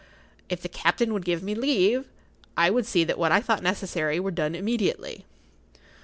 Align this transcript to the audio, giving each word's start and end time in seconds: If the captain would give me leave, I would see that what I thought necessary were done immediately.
If 0.49 0.63
the 0.63 0.67
captain 0.67 1.13
would 1.13 1.25
give 1.25 1.43
me 1.43 1.53
leave, 1.53 2.05
I 2.57 2.71
would 2.71 2.87
see 2.87 3.03
that 3.03 3.19
what 3.19 3.31
I 3.31 3.39
thought 3.39 3.61
necessary 3.61 4.19
were 4.19 4.31
done 4.31 4.55
immediately. 4.55 5.25